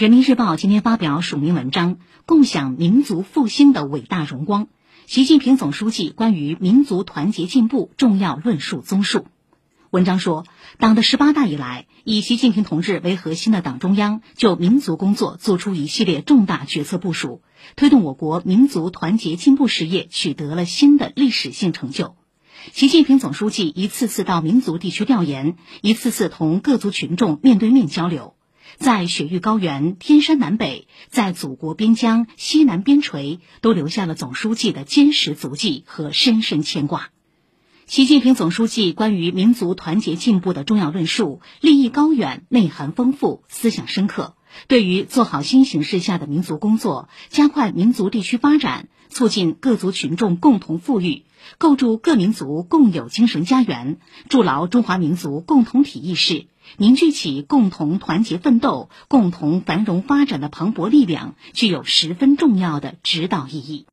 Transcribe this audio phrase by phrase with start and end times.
[0.00, 4.64] 人民日报今天发表署名文章《共享民族复兴的伟大荣光》，
[5.06, 9.26] 习近平总书记关于民族团结进步重要论述综述。
[9.90, 10.46] 文章说，
[10.78, 17.42] 党的十八大以来，以习近平同志为核心的党中央就民族工作作出一系列重大决策部署，
[17.76, 22.16] 推动我国民族团结进步事业取得了新的历史性成就。
[22.72, 28.34] 习近平总书记一次次到民族地区调研，一次次同各族群众面对面交流。
[28.78, 37.10] 在雪域高原、天山南北，在祖国边疆西南边陲，都留下了总书记的坚实足迹和深深牵挂。
[37.86, 44.36] 习近平总书记关于民族团结进步的重要论述，立意高远，内涵丰富，思想深刻。
[44.68, 51.24] 对于做好新形势下的民族工作，加快民族地区发展，促进各族群众共同富裕，
[51.58, 63.86] 构筑各民族共有精神家园，筑牢中华民族共同体意识，凝聚起共同团结奋斗、共同繁荣发展的磅礴力量，具有十分重要的指导意义。